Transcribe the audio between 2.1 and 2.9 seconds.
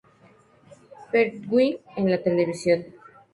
televisión.